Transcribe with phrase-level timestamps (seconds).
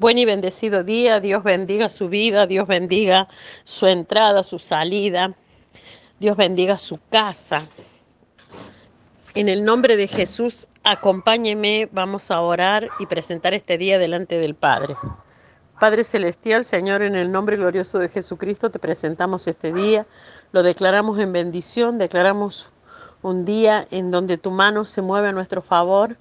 [0.00, 3.26] Buen y bendecido día, Dios bendiga su vida, Dios bendiga
[3.64, 5.34] su entrada, su salida,
[6.20, 7.58] Dios bendiga su casa.
[9.34, 14.54] En el nombre de Jesús, acompáñeme, vamos a orar y presentar este día delante del
[14.54, 14.94] Padre.
[15.80, 20.06] Padre Celestial, Señor, en el nombre glorioso de Jesucristo te presentamos este día,
[20.52, 22.70] lo declaramos en bendición, declaramos
[23.20, 26.16] un día en donde tu mano se mueve a nuestro favor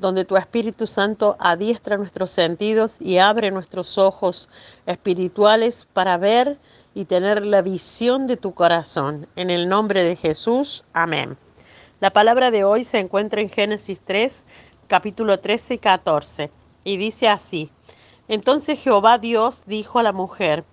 [0.00, 4.48] donde tu Espíritu Santo adiestra nuestros sentidos y abre nuestros ojos
[4.86, 6.58] espirituales para ver
[6.94, 9.28] y tener la visión de tu corazón.
[9.36, 11.36] En el nombre de Jesús, amén.
[12.00, 14.42] La palabra de hoy se encuentra en Génesis 3,
[14.88, 16.50] capítulo 13 y 14,
[16.82, 17.70] y dice así,
[18.26, 20.64] entonces Jehová Dios dijo a la mujer,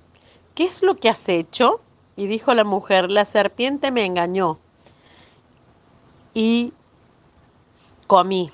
[0.56, 1.82] ¿qué es lo que has hecho?
[2.16, 4.58] Y dijo la mujer, la serpiente me engañó
[6.34, 6.72] y
[8.06, 8.52] comí.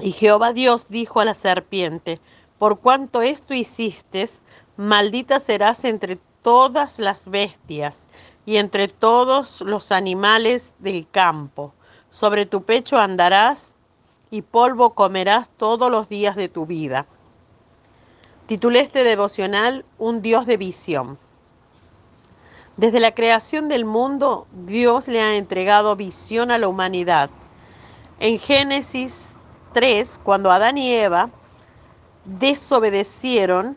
[0.00, 2.20] Y Jehová Dios dijo a la serpiente,
[2.58, 4.28] por cuanto esto hiciste,
[4.76, 8.06] maldita serás entre todas las bestias
[8.46, 11.74] y entre todos los animales del campo.
[12.10, 13.74] Sobre tu pecho andarás
[14.30, 17.06] y polvo comerás todos los días de tu vida.
[18.46, 21.18] Titulé este devocional Un Dios de visión.
[22.76, 27.30] Desde la creación del mundo, Dios le ha entregado visión a la humanidad.
[28.20, 29.36] En Génesis
[30.22, 31.30] cuando Adán y Eva
[32.24, 33.76] desobedecieron,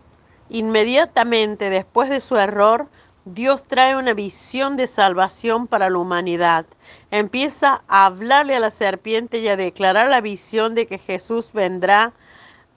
[0.49, 2.87] inmediatamente después de su error,
[3.25, 6.65] Dios trae una visión de salvación para la humanidad.
[7.11, 12.13] Empieza a hablarle a la serpiente y a declarar la visión de que Jesús vendrá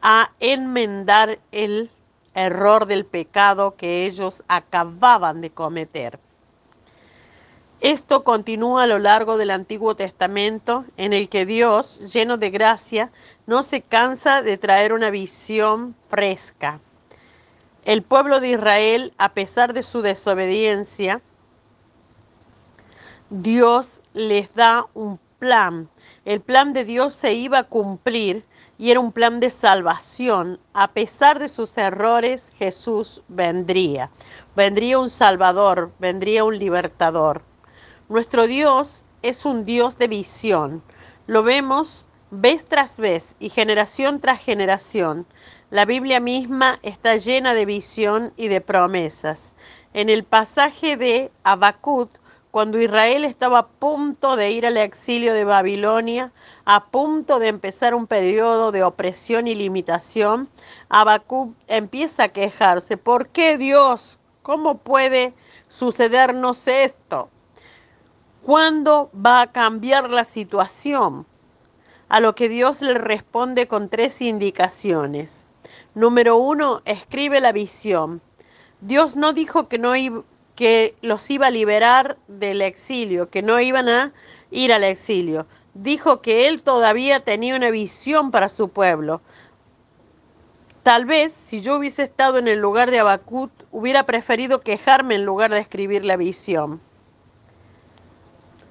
[0.03, 1.91] a enmendar el
[2.35, 6.19] error del pecado que ellos acababan de cometer.
[7.85, 13.13] Esto continúa a lo largo del Antiguo Testamento, en el que Dios, lleno de gracia,
[13.47, 16.81] no se cansa de traer una visión fresca.
[17.85, 21.21] El pueblo de Israel, a pesar de su desobediencia,
[23.29, 25.91] Dios les da un plan.
[26.25, 28.47] El plan de Dios se iba a cumplir
[28.79, 30.59] y era un plan de salvación.
[30.73, 34.09] A pesar de sus errores, Jesús vendría.
[34.57, 37.43] Vendría un Salvador, vendría un libertador.
[38.11, 40.83] Nuestro Dios es un Dios de visión.
[41.27, 45.27] Lo vemos vez tras vez y generación tras generación.
[45.71, 49.55] La Biblia misma está llena de visión y de promesas.
[49.95, 52.11] En el pasaje de Habacuc,
[52.51, 56.31] cuando Israel estaba a punto de ir al exilio de Babilonia,
[56.67, 60.51] a punto de empezar un periodo de opresión y limitación,
[60.91, 62.99] Habacuc empieza a quejarse.
[62.99, 64.19] ¿Por qué Dios?
[64.43, 65.33] ¿Cómo puede
[65.69, 67.31] sucedernos esto?
[68.45, 71.25] ¿Cuándo va a cambiar la situación?
[72.11, 75.47] A lo que Dios le responde con tres indicaciones.
[75.95, 78.21] Número uno, escribe la visión.
[78.83, 79.95] Dios no dijo que, no
[81.01, 84.13] los iba a liberar del exilio, que no iban a
[84.51, 85.47] ir al exilio.
[85.73, 89.23] Dijo que Él todavía tenía una visión para su pueblo.
[90.83, 95.25] Tal vez, si yo hubiese estado en el lugar de Abacut, hubiera preferido quejarme en
[95.25, 96.83] lugar de escribir la visión.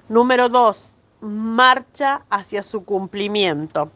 [0.08, 3.90] Número dos, marcha hacia su cumplimiento.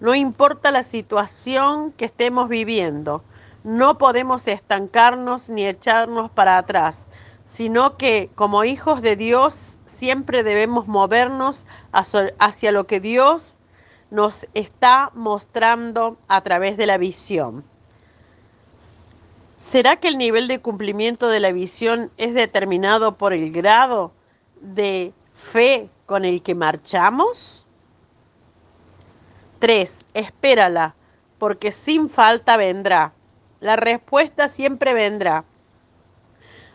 [0.00, 3.22] No importa la situación que estemos viviendo,
[3.62, 7.08] no podemos estancarnos ni echarnos para atrás,
[7.44, 13.58] sino que como hijos de Dios siempre debemos movernos hacia lo que Dios
[14.10, 17.64] nos está mostrando a través de la visión.
[19.58, 24.12] ¿Será que el nivel de cumplimiento de la visión es determinado por el grado
[24.62, 27.66] de fe con el que marchamos?
[29.58, 30.04] 3.
[30.14, 30.94] Espérala,
[31.38, 33.12] porque sin falta vendrá.
[33.60, 35.44] La respuesta siempre vendrá,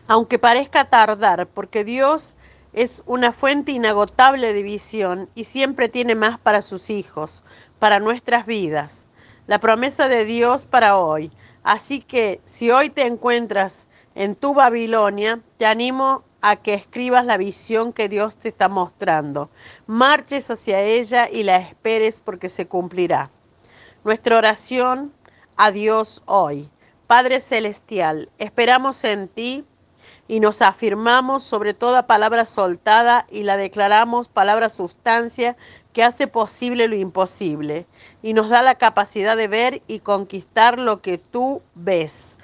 [0.08, 2.34] aunque parezca tardar, porque Dios
[2.72, 7.44] es una fuente inagotable de visión y siempre tiene más para sus hijos,
[7.78, 9.04] para nuestras vidas.
[9.46, 11.30] La promesa de Dios para hoy.
[11.62, 17.36] Así que si hoy te encuentras en tu Babilonia, te animo a que escribas la
[17.36, 19.50] visión que Dios te está mostrando.
[19.86, 23.30] Marches hacia ella y la esperes porque se cumplirá.
[24.04, 25.12] Nuestra oración
[25.56, 26.70] a Dios hoy.
[27.06, 29.64] Padre Celestial, esperamos en ti
[30.28, 35.56] y nos afirmamos sobre toda palabra soltada y la declaramos palabra sustancia
[35.92, 37.86] que hace posible lo imposible
[38.22, 42.38] y nos da la capacidad de ver y conquistar lo que tú ves.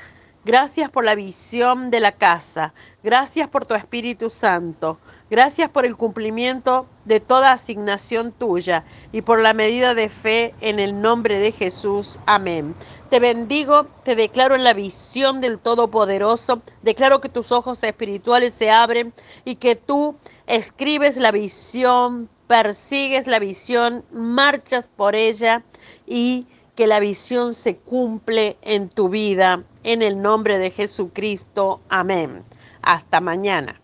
[0.47, 2.73] Gracias por la visión de la casa.
[3.03, 5.01] Gracias por tu Espíritu Santo.
[5.29, 10.79] Gracias por el cumplimiento de toda asignación tuya y por la medida de fe en
[10.79, 12.21] el nombre de Jesús.
[12.27, 12.77] Amén.
[13.11, 16.63] Te bendigo, te declaro en la visión del Todopoderoso.
[16.81, 19.13] Declaro que tus ojos espirituales se abren
[19.45, 20.15] y que tú
[20.47, 25.65] escribes la visión, persigues la visión, marchas por ella
[26.07, 29.65] y que la visión se cumple en tu vida.
[29.83, 31.81] En el nombre de Jesucristo.
[31.89, 32.45] Amén.
[32.83, 33.81] Hasta mañana.